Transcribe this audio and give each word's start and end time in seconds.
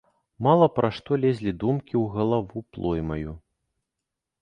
Мала 0.45 0.67
пра 0.77 0.89
што 0.99 1.19
лезлі 1.27 1.53
думкі 1.65 1.93
ў 2.03 2.17
галаву 2.17 2.67
плоймаю. 2.75 3.39